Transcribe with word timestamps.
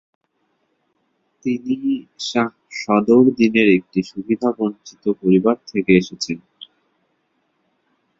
তিনি 1.45 1.75
শাহ 2.21 2.51
সদর 2.81 3.23
দিনের 3.37 3.67
একটি 3.77 3.99
সুবিধাবঞ্চিত 4.03 5.03
পরিবার 5.21 5.55
থেকে 5.67 5.91
এসেছেন। 5.95 6.37